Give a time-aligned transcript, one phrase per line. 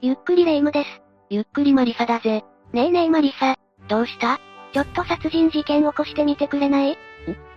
[0.00, 1.02] ゆっくりレ夢ムです。
[1.30, 2.44] ゆっくりマリサだぜ。
[2.72, 3.56] ねえねえマリサ。
[3.88, 4.40] どうした？
[4.72, 6.98] ちょっと殺人事件起こしてみてくれない？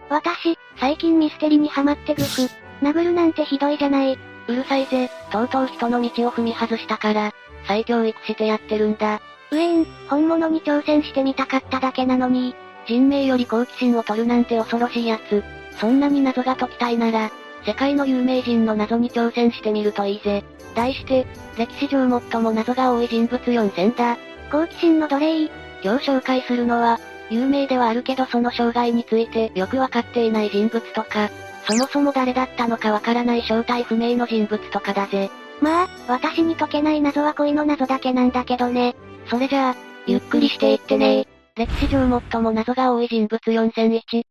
[0.10, 2.50] 私、最近ミステリにハマってぐふ。
[2.81, 4.18] 殴るなんてひどいじゃない。
[4.47, 7.31] うるさいぜ、とうとう人の道を踏み外したから、
[7.68, 9.21] 再教育してやってるんだ。
[9.52, 12.55] うえん、本物に挑戦してみたかっただけなのに。
[12.86, 15.43] 人命より好奇心を取るなんて恐ろしいやつ。
[15.80, 17.32] そんなに謎が解きたいなら、
[17.66, 20.43] 世界の有名人の謎に挑戦してみるといいぜ。
[20.75, 21.25] 題して、
[21.57, 24.18] 歴史上最も謎が多い人物4000だ。
[24.51, 25.50] 好奇心の奴隷
[25.83, 31.29] 今日紹介するのは、有名ではあるけどその生涯についてよくわかっていない人物とか、
[31.68, 35.31] そもそも誰だったのかわからない正体不明の人物とかだぜ。
[35.61, 38.95] まあ、私に解けない謎は恋の謎だけなんだけどね。
[39.27, 44.02] それじゃあ、ゆっくりしていってね歴史上最も謎が多い人物4001。
[44.11, 44.23] シ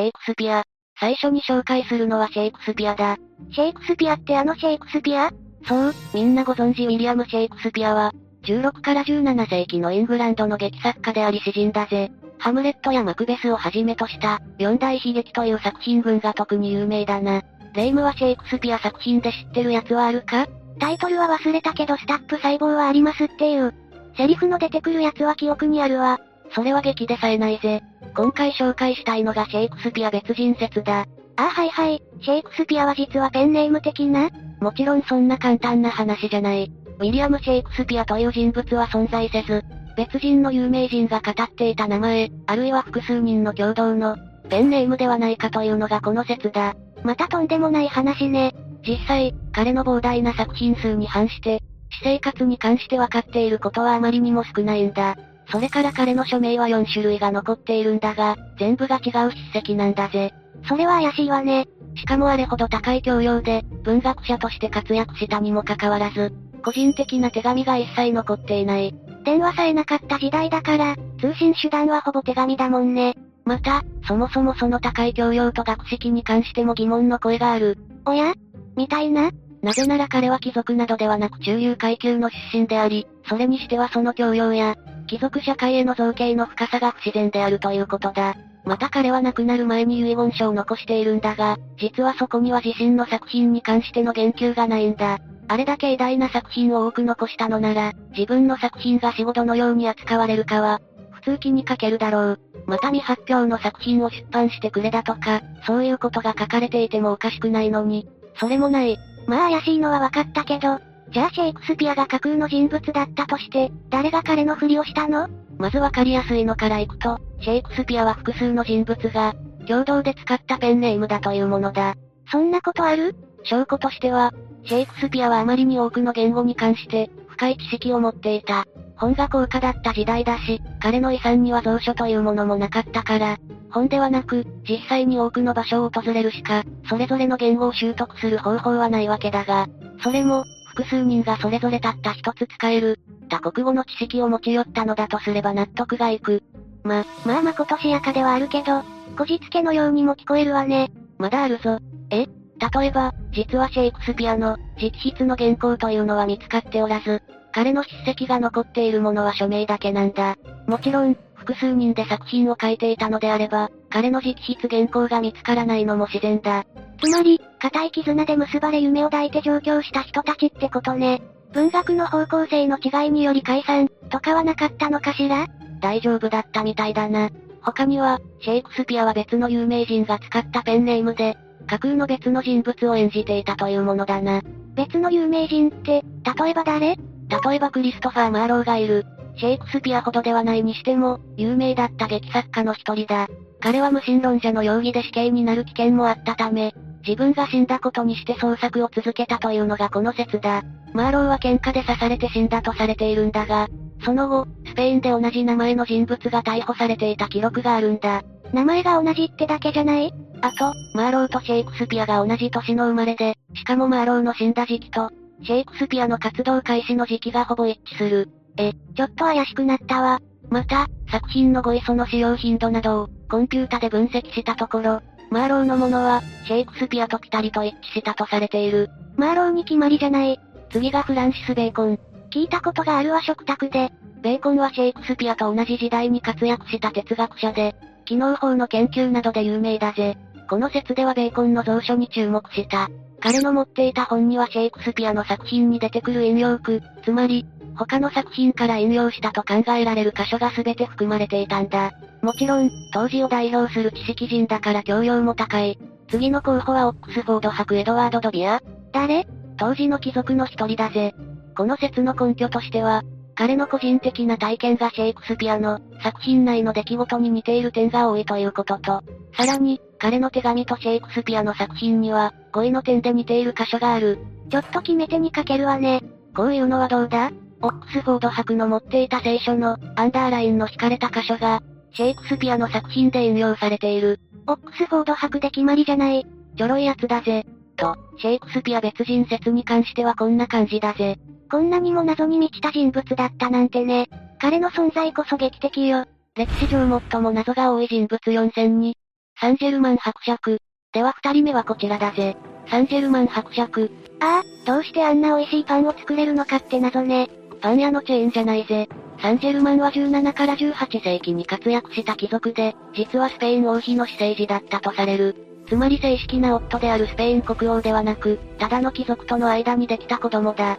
[0.00, 0.64] ェイクスピア。
[1.00, 3.16] 最初に紹介するのはシェイクスピアだ。
[3.52, 5.30] シェイクスピアってあのシェイクスピア？
[5.66, 8.12] そう、みんなご存知ウィリアム・シェイクスピアは、
[8.44, 12.10] 16から17世紀のイングランドの劇作家であり詩人だぜ。
[12.38, 17.42] ハムレットやマクベスをはじめとした、四大悲劇という作品群が特に有名だな。
[17.74, 20.46] レイムはシェイクスピア作品で知ってるやつはあるか？
[20.80, 23.74] タイトルは忘れたけどスタップ細胞はありますっていう。
[24.16, 26.20] セリフの出てくるやつは記憶にあるわ。
[26.54, 27.82] それは劇でさえないぜ。
[28.14, 31.06] 今回紹介したいのがシェイクスピア別人説だ。
[31.36, 34.30] ああはいはい、シェイクスピアは実はペンネーム的な？
[34.60, 36.72] もちろんそんな簡単な話じゃない。
[36.98, 39.62] ウィリアム・シェイクスピアという人物は存在せず、
[39.96, 44.16] 別人の有名人が語っていた名前、あるいは複数人の共同の、
[44.48, 46.74] ペンネームではないかというのがこの説だ。
[47.04, 48.52] またとんでもない話ね。
[48.84, 55.16] 実際、彼の膨大な作品数に反して、私生活に関して分かっていることはあまりにも少ないんだ。
[55.50, 60.32] それから彼の署名は4種類が残っているんだが、全部が違う筆跡なんだぜ。
[60.68, 61.66] それは怪しいわね。
[61.96, 66.32] しかもあれほど高い教養で、文学者として活躍したにもかかわらず、
[66.62, 68.94] 個人的な手紙が一切残っていない。
[69.24, 73.16] 電話さえなかった時代だから、通信手段はほぼ手紙だもんね。
[73.44, 77.78] また、そもそもその高い教養と学識に関しても疑問の声がある。
[78.04, 78.34] おや？
[78.76, 79.30] みたいな？
[79.62, 84.76] なぜなら彼は貴族などではなく中流階級の出身であり、それにしてはその教養や、
[85.08, 88.36] 貴族社会への造形の深さが不自然であるということだ。
[88.64, 95.18] また彼は亡くなる前に遺言書を残しているんだが、実はそこには自身の作品に関しての言及がないんだ。
[95.48, 100.80] あれだけ偉大な作品を多く残したのなら、自分の作品が死後どのように扱われるかは、
[101.10, 102.40] 普通気にかけるだろう。
[102.66, 108.06] また未発表の作品を出版してくれだとか、そういうことが書かれていてもおかしくないのに、
[108.38, 108.98] それもない。
[109.26, 110.78] まあ怪しいのは分かったけど、
[111.10, 115.28] じゃあシェイクスピアが架空の人物だったとして、誰が彼のふりをしたの？
[115.56, 119.34] まずわかりやすいのからいくと、シェイクスピアは複数の人物が、
[119.66, 121.94] 共同で使ったペンネームだというものだ。
[122.30, 123.16] そんなことある？
[123.44, 124.32] 証拠としては、
[124.64, 128.66] シェイクスピアはあまりに多くの言語に関して、深い知識を持っていた。
[128.96, 133.38] 本が高価だった時代だし、彼の遺産には蔵書というものもなかったから、
[133.70, 139.68] 本ではなく、実際に多くの場所を訪れるしか、それぞれの言語を習得する方法はないわけだが、
[140.02, 140.44] それも、
[140.78, 146.44] 複数人がそれぞれたった一つ使える、他国語の知識を持ち寄ったのだとすれば納得がいく。
[146.84, 148.82] ま、まあまことしやかではあるけど、
[149.16, 150.92] こじつけのようにも聞こえるわね。
[151.18, 151.80] まだあるぞ。
[152.10, 157.22] え例えば、実はシェイクスピアの直筆の原稿というのは見つかっておらず、
[157.52, 160.36] 彼の筆跡が残っているものは署名だけなんだ。
[160.68, 166.66] もちろん、複数人で作品を書いていたのであれば、彼の直筆原稿が見つからないのも自然だ。
[167.02, 171.22] つまり、固い絆で結ばれ夢を抱いて上京した人たちってことね。
[171.52, 175.46] 文学の方向性の違いにより解散、とかはなかったのかしら？
[175.80, 177.30] 大丈夫だったみたいだな。
[177.62, 184.42] 他には、シェイクスピアは別の有名人が使ったペンネームで、架空の別の人物を演じていたというものだな。
[184.74, 186.02] 別の有名人って、
[186.40, 186.96] 例えば誰？
[186.96, 189.04] 例えばクリストファー・マーローがいる。
[189.38, 193.28] シェイクスピアほどではないにしても、有名だった劇作家の一人だ。
[193.60, 196.74] 彼は無神論者の容疑で死刑になる危険もあったため、
[197.06, 200.62] 自分が死んだことにして創作を続けたというのがこの説だ。
[200.92, 203.68] マーローは喧嘩で刺されて死んだとされているんだが、
[204.04, 208.22] その後、スペインで同じ名前の人物が逮捕されていた記録があるんだ。
[208.52, 210.12] 名前が同じってだけじゃない？
[210.40, 215.10] あと、マーローとシェイクスピアが同じ年の生まれで、しかもマーローの死んだ時期と、
[215.44, 218.30] シェイクスピアの活動開始の時期がほぼ一致する。
[218.58, 220.20] え、ちょっと怪しくなったわ。
[220.50, 225.00] また、作品の語彙その使用頻度などを、コンピュータで分析したところ、
[225.30, 228.90] マーローのものは、シェイクスピアとピタリと一致したとされている。
[229.16, 230.40] マーローに決まりじゃない。
[230.70, 231.98] 次がフランシス・ベーコン。
[232.30, 233.90] 聞いたことがあるわ食卓で。
[234.22, 240.16] ベーコンはシェイクスピアと同じ時代に活躍した哲学者で、機能法の研究などで有名だぜ。
[240.48, 242.88] この説ではベーコンの蔵書に注目した。
[243.20, 247.44] 彼の持っていた本にはシェイクスピアの作品に出てくる引用句、つまり、
[247.78, 251.92] 他の作品から引用したと考えられる箇所が全て含まれていたんだ。
[252.20, 255.78] もちろん、当時を代表する知識人だから教養も高い。
[256.10, 258.60] 次の候補はオックスフォード博エドワード・ドビア
[258.92, 259.26] 誰？
[259.56, 261.14] 当時の貴族の一人だぜ。
[261.56, 263.02] この説の根拠としては、
[263.34, 269.02] 彼の個人的な体験がシェイクスピアの作品内の出来事に似ている点が多いということと、
[269.36, 274.18] さらに、彼の手紙とシェイクスピアの作品には、語彙の点で似ている箇所がある。
[274.50, 276.02] ちょっと決め手にかけるわね。
[276.34, 277.30] こういうのはどうだ？
[277.60, 281.60] オックスフォード博の持っていた聖書のアンダーラインの引かれた箇所が、
[281.92, 284.20] シェイクスピアの作品で引用されている。
[284.46, 286.26] オックスフォード博で決まりじゃない。
[286.56, 287.44] ちょろいやつだぜ。
[287.76, 291.18] と、シェイクスピア別人説に関してはこんな感じだぜ。
[291.50, 294.08] こんなにも謎に満ちた人物だったなんてね。
[294.40, 296.04] 彼の存在こそ劇的よ。
[296.36, 298.92] 歴史上最も謎が多い人物4002。
[299.40, 300.58] サンジェルマン伯爵。
[300.92, 302.36] では二人目はこちらだぜ。
[302.70, 303.90] サンジェルマン伯爵。
[304.20, 307.28] ああ、どうしてあんな美味しいパンを作れるのかって謎ね。
[307.60, 308.88] パン屋のチェーンじゃないぜ。
[309.20, 315.34] サンジェルマンは17から18世紀に活躍した貴族で、実はスペイン王妃の私生児だったとされる。
[315.68, 320.78] つまり正式な夫であるスペイン国王ではなく、ただの貴族との間にできた子供だ。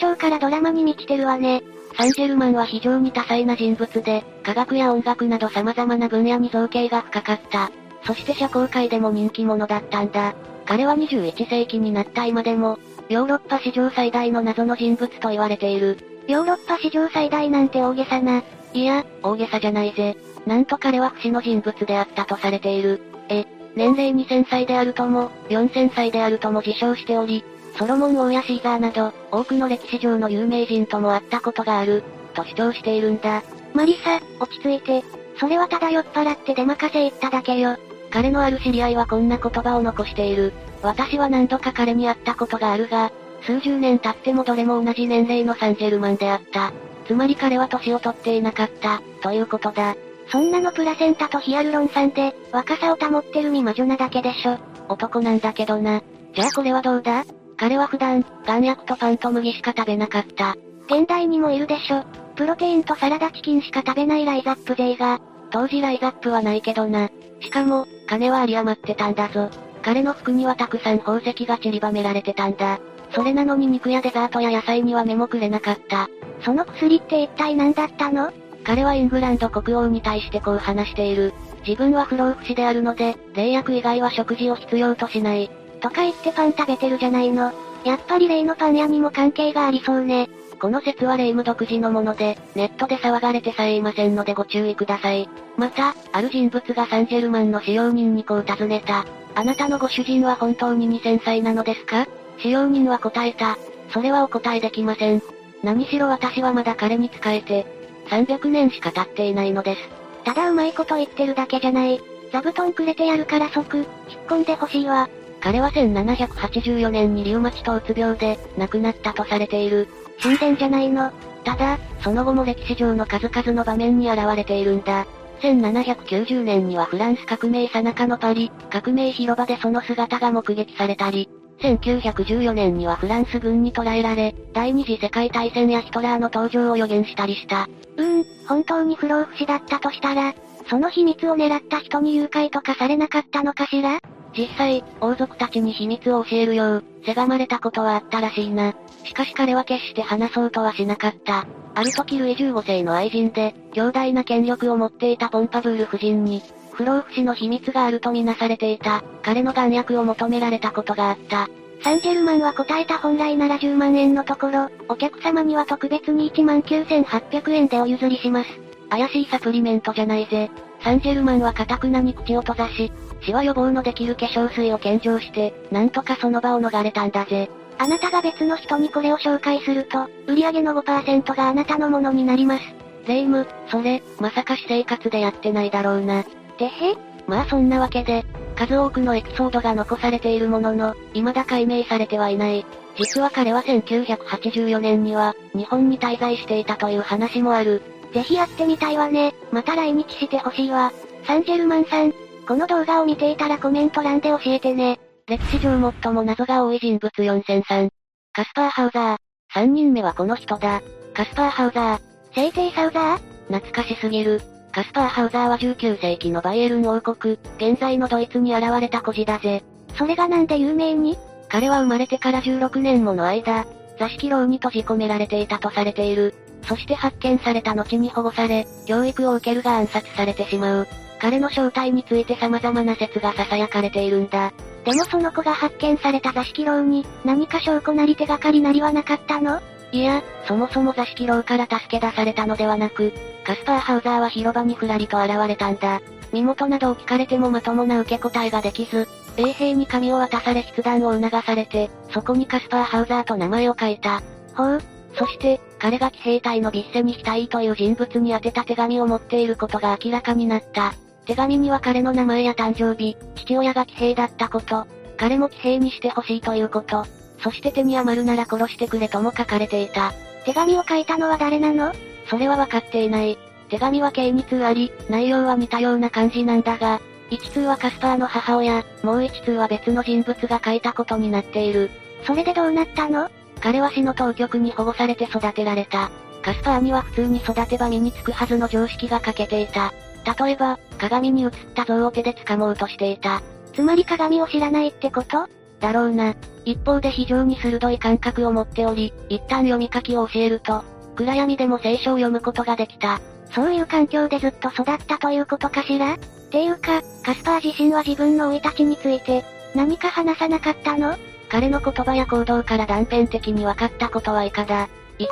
[0.00, 1.62] 出生からドラマに満ちてるわね。
[1.96, 7.70] サンジェルマンは非常に多彩な人物で、科学や音楽など様々な分野に造形が深かった。
[8.04, 10.34] そして社交界でも人気者だったんだ。
[10.66, 12.78] 彼は21世紀になった今でも、
[13.08, 16.07] ヨーロッパ史上最大の謎の人物と言われている。
[16.28, 18.42] ヨーロッパ史上最大なんて大げさな。
[18.74, 20.16] いや、大げさじゃないぜ。
[20.46, 23.00] なんと彼は不死の人物であったとされている。
[23.30, 27.44] え、年齢2000歳であるとも、4000歳であるとも自称しており、
[27.78, 32.02] ソロモン王やシーザーなど、多くの歴史上の有名人とも会ったことがある、
[32.34, 33.42] と主張しているんだ。
[33.72, 35.04] マリサ、落ち着いて。
[35.38, 37.76] それはただ酔っ払って出任せ言っただけよ。
[38.10, 40.52] 彼のある知り合いはこんな言葉を残している。
[40.82, 43.12] 私は何度か彼に会ったことがあるが、
[43.42, 46.72] 数十年経ってもどれも同じ年齢のサンジェルマンであった。
[47.06, 49.96] つまり彼は年を取っていなかった、ということだ。
[50.30, 54.58] そんなのプラセンタとヒアルロン酸で、若さを保ってる未魔女なだけでしょ。
[54.88, 56.02] 男なんだけどな。
[56.34, 57.24] じゃあこれはどうだ？
[57.56, 60.56] 彼は普段、眼薬とパンと麦しか食べなかった。
[60.86, 62.04] 現代にもいるでしょ。
[62.36, 65.20] プロテインとサラダチキンしか食べないライザップ勢が。
[65.50, 67.08] 当時ライザップはないけどな。
[67.40, 69.50] しかも、金は有り余ってたんだぞ。
[69.82, 72.78] 彼の服にはたくさん宝石が散りばめられてたんだ。
[73.12, 76.08] それなのに肉やデザートや野菜には目もくれなかった。
[76.42, 78.32] その薬って一体何だったの？
[78.64, 81.32] 彼はイングランド国王に対してこう話している。
[81.66, 85.50] 自分は不老不死であるので、霊薬以外は食事を必要としない。
[85.80, 87.52] とか言ってパン食べてるじゃないの。
[87.84, 90.28] やっぱり例のパン屋にも関係がありそうね。
[90.60, 95.28] この説は霊夢独自のもので、ネットで騒がれてさえいませんのでご注意ください。
[95.56, 99.06] また、ある人物がサンジェルマンの使用人にこう尋ねた。
[99.34, 102.08] あなたのご主人は本当に2000歳なのですか？
[102.40, 103.58] 使用人は答えた。
[103.90, 105.22] それはお答えできません。
[105.62, 107.66] 何しろ私はまだ彼に仕えて、
[108.08, 109.80] 300年しか経っていないのです。
[110.24, 112.00] ただうまいこと言ってるだけじゃない。
[112.32, 113.86] 座布団くれてやるから即、引っ
[114.28, 115.08] 込んでほしいわ。
[115.40, 119.88] 彼は1784年にリウマチとうつ病で亡くなったとされている。
[120.20, 121.10] 神殿じゃないの。
[121.44, 125.06] ただ、その後も歴史上の数々の場面に現れているんだ。
[125.40, 131.28] 1790年にはフランス革命さなかのパリ、革命広場でその姿が目撃されたり、
[131.60, 137.68] 1914年にはフランス軍に捕らえられ、第二次世界大戦やヒトラーの登場を予言したりした。
[137.96, 140.34] うーん、本当に不老不死だったとしたら、
[140.70, 143.98] その秘密を狙った人に誘拐とかされなかったのかしら？
[144.36, 148.74] 実際、王族たちに秘密を教えるよう、せがまれたことはあったらしいな。
[149.04, 151.46] しかし彼は決して話そうとはしなかった。
[151.74, 156.42] ある時ルイ15世の愛人で、強大な権力を持っていたポンパブール夫人に、
[156.78, 161.48] 不老不死の秘密があるとみなされていた、彼の眼薬を求められたことがあった。
[161.82, 168.50] サンジェルマンは答えた本来なら10万円のところ、お客様には特別に1万9800円でお譲りします。
[168.90, 170.52] 怪しいサプリメントじゃないぜ。
[170.80, 172.92] サンジェルマンは堅くなに口を閉ざし、
[173.22, 177.50] 死は予防のできる化粧水を献上して、なんとかその場を逃れたんだぜ。
[177.78, 182.62] あなたが別の人にこれを紹介すると、売上の5%があなたのものになります。
[183.08, 186.24] 霊夢、それ、まさか私生活でやってないだろうな。
[186.58, 186.94] てへ
[187.26, 188.24] まあそんなわけで、
[188.56, 192.66] 数多くのエピソードが残されているものの、未だ解明されてはいない。
[192.96, 197.82] 実は彼は1984年には、日本に滞在していたという話もある。
[198.12, 199.34] ぜひやってみたいわね。
[199.52, 200.92] また来日してほしいわ。
[201.24, 202.12] サンジェルマンさん、
[202.46, 204.98] この動画を見ていたらコメント欄で教えてね。
[205.28, 207.90] 歴史上最も謎が多い人物40003。
[208.32, 209.16] カスパー・ハウザー。
[209.54, 210.80] 3人目はこの人だ。
[211.12, 212.00] カスパー・ハウザー。
[212.34, 213.18] 聖帝サウザー？
[213.48, 214.40] 懐かしすぎる。
[214.78, 219.64] カスパー・ハウザーは19世紀のバイエルン王国、現在のドイツに現れた孤児だぜ。
[219.96, 221.18] それがなんで有名に？
[221.48, 223.66] 彼は生まれてから16年もの間、
[223.98, 226.32] 座敷牢に閉じ込められていたとされている。
[226.62, 230.86] そして発見された後に保護され、教育を受けるが暗殺されてしまう。
[231.20, 234.52] 彼の正体について様々な説が囁かれているんだ。
[234.84, 239.60] でもその子が発見された座敷牢に、何か証拠なり手がかりなりはなかったの？
[239.92, 243.12] いや、そもそも座敷牢から助け出されたのではなく、
[243.44, 246.00] カスパー・ハウザーは広場にふらりと現れたんだ。
[246.32, 254.20] 身元などを聞かれてもまともな受け答えができず、衛兵に紙を渡され筆談を促されて、そこにカスパー・ハウザーと名前を書いた。
[254.54, 254.82] ほう。
[255.14, 260.92] そして、彼が騎兵隊のビッセにしたいという人物に宛てた手紙を持っていることが明らかになった。
[261.24, 267.04] 手紙には彼の名前や誕生日、父親が騎兵だったこと、彼も騎兵にしてほしいということ、
[267.40, 270.12] そして手に余るなら殺してくれとも書かれていた。
[270.44, 271.92] 手紙を書いたのは誰なの？
[272.28, 273.38] それは分かっていない。
[273.68, 281.90] 手紙は計2通あり、内容は似たような感じなんだが、1通はカスパーの母親、もう1通は別の人物が書いたことになっている。
[282.26, 283.30] それでどうなったの？
[283.60, 286.10] 彼は市の当局に保護されて育てられた。
[286.42, 289.92] カスパーには普通に育てば身につくはずの常識が欠けていた。
[290.40, 293.42] 例えば、鏡に映った像を手で掴もうとしていた。
[293.74, 295.48] つまり鏡を知らないってこと？
[295.80, 296.34] だろうな。
[296.64, 300.84] 一方で非常に鋭い感覚を持っており、一旦読み書きを教えると、
[301.16, 303.20] 暗闇でも聖書を読むことができた。
[303.54, 306.14] そういう環境でずっと育ったということかしら？
[306.14, 306.18] っ
[306.50, 309.44] ていうか、カスパー自身は自分の生い立ちについて、
[309.74, 311.16] 何か話さなかったの？
[311.48, 314.88] 彼の言葉や行動から断片的に分かったことは以下だ。
[315.18, 315.26] 1、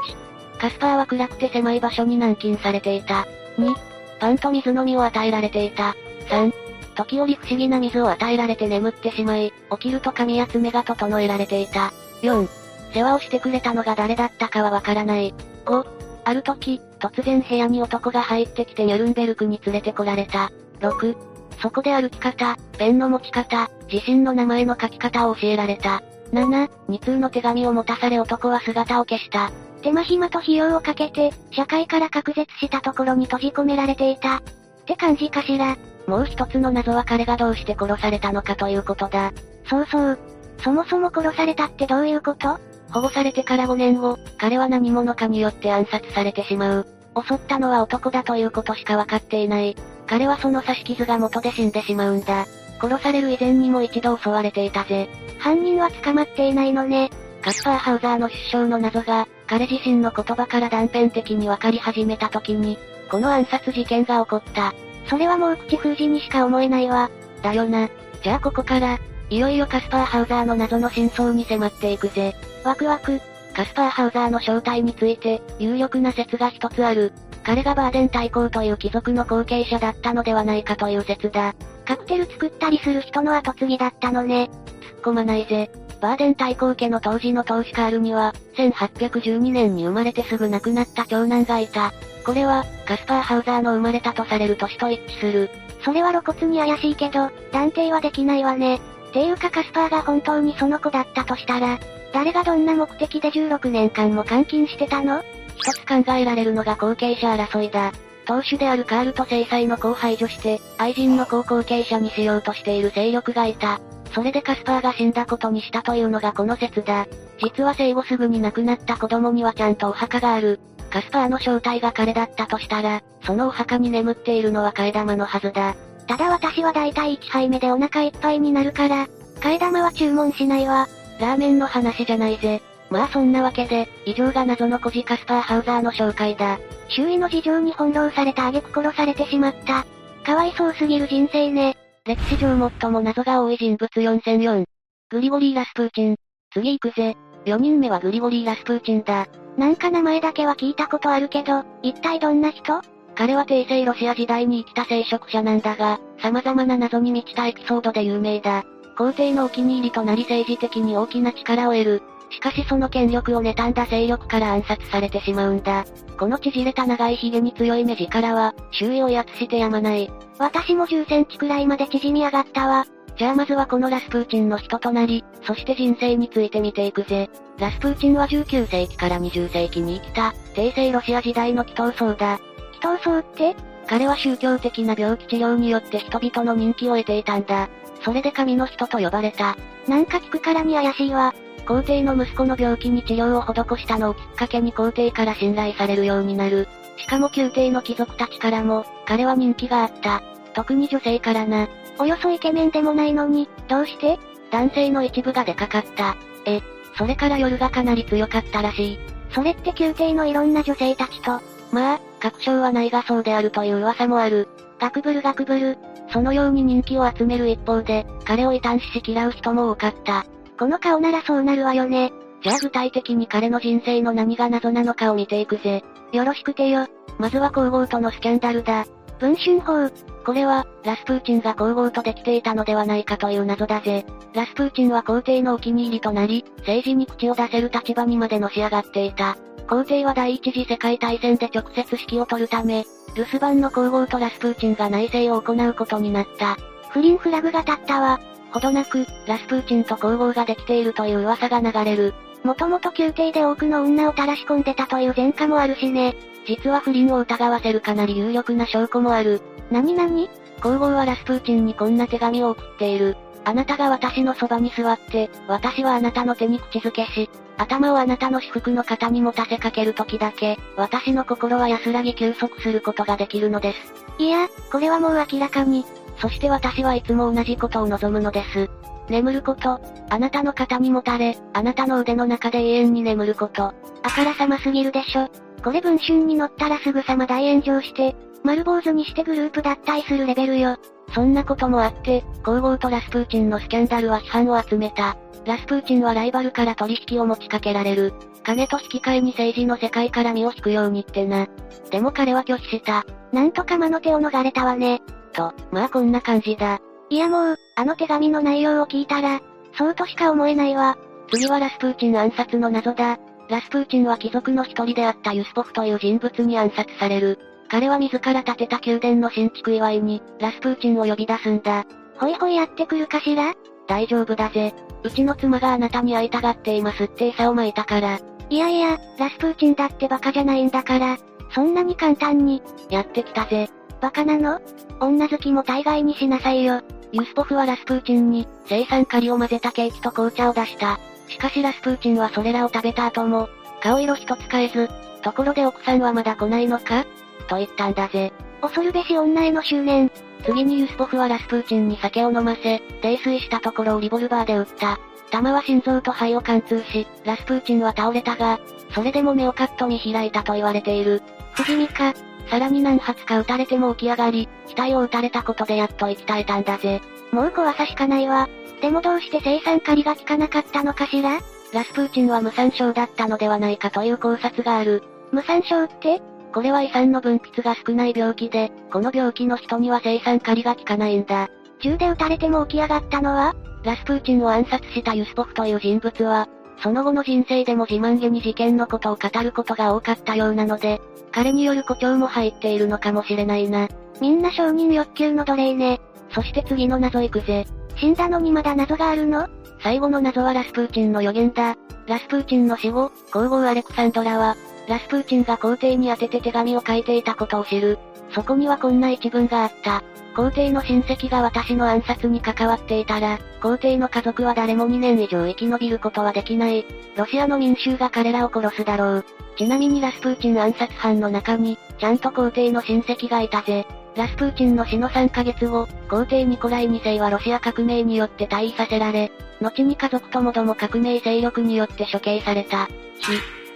[0.59, 3.27] カスパーは暗くて狭い場所に軟禁されていた。
[3.59, 3.75] 2、
[4.19, 5.95] パンと水飲みを与えられていた。
[6.31, 6.53] 3、
[6.97, 11.93] 時折不思議な水を与えられて眠ってしまい、起きると髪や爪が整えられていた。
[12.23, 12.49] 4、
[12.93, 15.35] 世話をしてくれたのが誰だったかはわからない。
[15.67, 15.87] 5、
[16.25, 20.51] ある時、突然部屋に男が入ってきてニャルンベルクに連れてこられた。
[20.81, 21.17] 6、
[21.61, 26.03] そこで歩き方、ペンの持ち方、自身の名前の書き方を教えられた。
[26.33, 29.53] 7、2通の手紙を持たされ男は姿を消した。
[29.83, 34.43] 手間暇と費用をかけて、社会から隔絶したところに閉じ込められていた。
[34.87, 35.77] って感じかしら。
[36.07, 39.33] もう一つの謎は彼がどうして殺されたのかということだ。
[39.69, 40.19] そうそう。
[40.63, 42.61] そもそも殺されたってどういうこと？
[42.93, 46.87] 保護されてから5年後、彼は何者かによって暗殺されてしまう。
[47.29, 49.75] 襲ったのは男だということしかわかっていない。
[50.07, 52.47] 彼はその刺し傷が元で死んでしまうんだ。
[52.81, 55.09] 殺される以前にも一度襲われていたぜ。
[55.41, 57.11] 犯人は捕まっていないのね。
[57.43, 62.79] カスパー・ハウザーの出生の謎が、彼自身の言葉から断片的に分かり始めた時に、
[63.11, 64.75] この暗殺事件が起こった。
[65.09, 67.11] それはもう口封じにしか思えないわ。
[67.43, 67.89] だよな。
[68.23, 68.99] じゃあここから、
[69.31, 72.35] いよいよカスパー・ハウザーの謎の真相に迫っていくぜ。
[72.65, 73.21] ワクワク。
[73.55, 77.13] カスパー・ハウザーの正体について、有力な説が一つある。
[77.43, 81.55] 彼がバーデン大公という貴族の後継者だったのではないかという説だ。
[81.85, 84.51] カクテル作ったりする人の後継ぎだったのね。
[84.81, 85.71] 突っ込まないぜ。
[86.01, 91.93] バーデン大公家の当時の投資カールには、1812年に生まれてすぐ亡くなった長男がいた。
[92.25, 95.51] これは、カスパー・ハウザーの生まれたとされる年と一致する。
[95.85, 98.81] それは露骨に怪しいけど、断定はできないわね。
[99.13, 101.79] ていうかカスパーが本当にその子だったとしたら、
[102.13, 105.23] 誰がどんな目的で16年間も監禁してたの？
[105.57, 107.93] 一つ考えられるのが後継者争いだ。
[108.27, 113.81] 当主であるカールと制裁の子を排除して、愛人の高後継者にしようとしている勢力がいた。
[114.17, 117.07] それでカスパーが死んだことにしたというのがこの説だ。
[117.39, 120.59] 実は生後すぐに亡くなった子供にはちゃんとお墓がある。
[120.89, 125.77] カスパーの正体が彼だったとしたら、そのお墓に眠っているのは替え玉のはずだ。
[126.07, 129.07] ただ私は大体1杯目でお腹いっぱいになるから、
[129.41, 130.89] 替え玉は注文しないわ。
[131.21, 132.63] ラーメンの話じゃないぜ。
[132.89, 136.59] まあそんなわけで、以上が謎の孤児カスパー・ハウザーの紹介だ。
[136.89, 139.85] 周囲の事情に翻弄された挙句殺されてしまった。
[140.25, 141.77] かわいそうすぎる人生ね。
[142.07, 144.65] 歴史上最も謎が多い人物4004。
[145.11, 146.17] グリゴリー・ラスプーチン。
[146.53, 147.17] 次行くぜ。
[147.47, 149.27] 4人目はグリゴリー・ラスプーチンだ。
[149.59, 152.81] なんか名前だけは聞いたことあるけど、一体どんな人？
[153.17, 158.63] 彼は帝政ロシア時代に生きた聖職者なんだが、様々な謎に満ちたエピソードで有名だ。
[158.97, 162.03] 皇帝のお気に入りとなり政治的に大きな力を得る。
[162.31, 165.85] しかしその権力を妬んだ勢力から暗殺されてしまうんだ。
[166.19, 170.11] この縮れた長い髭に強い目力は、周囲を威圧してやまない。
[170.39, 172.87] 私も10センチくらいまで縮み上がったわ。
[173.17, 177.31] じゃあまずはこのラスプーチンの人となり、そして人生について見ていくぜ。
[177.59, 182.39] ラスプーチンは19世紀から20世紀に生きた、帝政ロシア時代の祈祷僧だ。
[182.75, 183.57] 祈祷僧って？
[183.87, 187.69] 彼は宗教的な病気治療によって人々の人気を得ていたんだ。
[188.05, 189.57] それで神の人と呼ばれた。
[189.89, 191.35] なんか聞くからに怪しいわ。
[191.67, 196.69] 皇帝の息子の病気に治療を施したのをきっかけに皇帝から信頼されるようになる。
[196.97, 200.23] しかも宮廷の貴族たちからも、彼は人気があった。
[200.55, 201.69] 特に女性からな。
[201.99, 204.19] およそイケメンでもないのに、どうして？
[204.51, 206.17] 男性の一部がでかかった。
[206.47, 206.63] え、
[206.97, 208.99] それから夜がかなり強かったらしい。
[209.31, 211.41] それって宮廷のいろんな女性たちと、
[211.73, 214.49] まあ、確証はないがそうであるという噂もある。
[214.79, 215.79] ガクブルガクブル。
[216.13, 220.25] そのように人気を集める一方で、彼を異端視し嫌う人も多かった。
[220.59, 222.13] この顔ならそうなるわよね。
[222.43, 225.85] じゃあ具体的に彼の人生の何が謎なのかを見ていくぜ。
[226.13, 226.87] よろしくてよ。
[227.19, 228.87] まずは皇后とのスキャンダルだ。
[229.19, 229.91] 文春法。
[230.25, 234.05] これは、ラスプーチンが皇后とできていたのではないかという謎だぜ。
[234.35, 239.37] ラスプーチンは皇帝のお気に入りとなり、政治に口を出せる立場にまでのし上がっていた。
[239.69, 242.85] 皇帝は第一次世界大戦で直接指揮を取るため、
[243.15, 246.57] 留守番の皇后とラスプーチンが内政を行うことになった。
[246.91, 248.21] 不倫フラグが立ったわ。
[248.57, 252.15] ほどなく、ラスプーチンと皇后ができているという噂が流れる。
[252.43, 256.17] もともと宮廷で多くの女を垂らし込んでたという前科もあるしね。
[256.47, 259.43] 実は不倫を疑わせるかなり有力な証拠もある。
[259.71, 260.31] なになに
[260.63, 263.19] 皇后はラスプーチンにこんな手紙を送っている。
[263.45, 273.79] あなたが私のそばに座って、私はあなたの手に口づけし、頭をあなたの私服の肩に持たせかける時だけ、私の心は安らぎ休息することができるのです。
[274.19, 275.85] いや、これはもう明らかに。
[276.19, 278.71] そして私はいつも同じことを望むのです。
[279.09, 279.81] 眠ること、
[280.11, 283.73] あなたの肩にもたれ、あなたの腕の中で永遠に眠ること。
[284.03, 285.29] あからさますぎるでしょ。
[285.63, 290.77] これ文春に乗ったらすぐさま大炎上して、丸坊主にしてグループ脱退するレベルよ。
[291.15, 295.17] そんなこともあって、皇后とラスプーチンのスキャンダルは批判を集めた。
[295.45, 298.13] ラスプーチンはライバルから取引を持ちかけられる。
[298.43, 301.47] 金と引き換えに政治の世界から身を引くようにってな。
[301.91, 303.05] でも彼は拒否した。
[303.33, 305.03] なんとか魔の手を逃れたわね。
[305.37, 306.81] と、まあこんな感じだ。
[307.11, 309.41] いやもう、あの手紙の内容を聞いたら、
[309.79, 310.97] そうとしか思えないわ。
[311.31, 313.19] 次はラスプーチン暗殺の謎だ。
[313.49, 317.39] ラスプーチンは貴族の一人であったユスポフという人物に暗殺される。
[317.69, 321.85] 彼は自ら建てた宮殿の新築祝いに、ラスプーチンを呼び出すんだ。
[322.19, 323.53] ほいほいやってくるかしら？
[323.87, 324.75] 大丈夫だぜ。
[325.05, 328.19] うちの妻があなたに会いたがっていますって餌をまいたから。
[328.49, 331.19] いやいや、ラスプーチンだってバカじゃないんだから、
[331.51, 332.63] そんなに簡単に。
[332.91, 333.69] やってきたぜ。
[334.01, 334.61] バカなの？
[335.01, 336.83] 女好きも大概にしなさいよ。
[337.13, 340.99] ユスポフはラスプーチンに、生産カリを混ぜたケーキと紅茶を出した。
[341.29, 343.49] しかしラスプーチンはそれらを食べた後も、
[343.83, 344.89] 顔色一つ変えず、
[345.23, 347.05] ところで奥さんはまだ来ないのか？
[347.49, 348.33] と言ったんだぜ。
[348.61, 350.11] 恐るべし女への執念。
[350.45, 354.99] 次にユスポフはラスプーチンに酒を飲ませ、泥酔したところをリボルバーで撃った。
[355.31, 358.61] 弾は心臓と肺を貫通し、ラスプーチンは倒れたが、
[358.95, 361.23] それでも目をカット見開いたと言われている。
[361.53, 362.15] 不死身か。
[362.49, 367.01] さらに何発か撃たれても起き上がり、額を撃たれたことでやっと生き絶えたんだぜ。
[367.33, 368.49] もう怖さしかないわ。
[368.81, 371.41] でもどうして生産狩りが効かなかったのかしら？
[371.73, 375.03] ラスプーチンは無産症だったのではないかという考察がある。
[375.33, 376.23] 無産症って？
[376.53, 381.49] これは胃酸の分泌が少ない病気で、この病気の人には生産狩りが効かないんだ。
[381.81, 383.55] 銃で撃たれても起き上がったのは？
[383.83, 386.49] ラスプーチンを暗殺したユスポフという人物は、
[386.83, 391.01] その後の人生でも自慢げに事件のことを語ることが多かったようなので、
[391.33, 393.89] 彼による誇張も入っているのかもしれないな。
[394.21, 396.01] みんな承認欲求の奴隷ね。
[396.31, 397.67] そして次の謎行くぜ。
[397.97, 399.49] 死んだのにまだ謎があるの？
[399.83, 401.77] 最後の謎はラスプーチンの予言だ。
[402.07, 404.57] ラスプーチンの死後、皇后アレクサンドラは、
[404.89, 407.99] ラスプーチンが皇帝に宛てて手紙を書いていたことを知る。
[408.31, 410.03] そこにはこんな一文があった。
[410.37, 416.85] 皇帝の親戚が私の暗殺に関わっていたら、皇帝の家族は誰も2年以上生き延びることはできない。
[417.17, 419.25] ロシアの民衆が彼らを殺すだろう。
[419.57, 423.87] ちなみにラスプーチン暗殺犯の中に、ちゃんと皇帝の親戚がいたぜ。
[424.15, 432.89] ラスプーチンの死の3ヶ月後、皇帝ニコライ2世はロシア革命によって退位させられ、後に家族ともども革命勢力によって処刑された。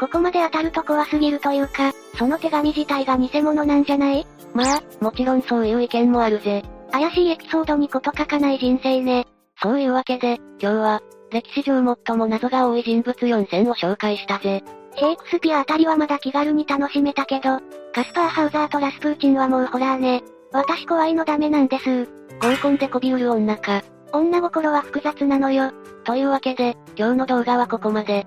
[0.01, 4.27] ここまで当たると怖すぎるというか、その手紙自体が偽物なんじゃない？
[4.55, 6.63] まあ、もちろんそういう意見もあるぜ。
[6.91, 9.27] 怪しいエピソードにこと書かない人生ね。
[9.63, 14.65] そういうわけで、今日は、歴史上最も謎が多い人物4選を紹介したぜ。
[14.97, 17.61] シェイクスピアあたりはまだ気軽に楽しめたけど、
[17.93, 20.23] カスパーハウザーとラスプーチンはもうホラーね。
[20.51, 22.09] 私怖いのダメなんです。
[22.41, 23.83] 合コンでこびうる女か。
[24.13, 25.73] 女心は複雑なのよ。
[26.05, 28.27] というわけで、今日の動画はここまで。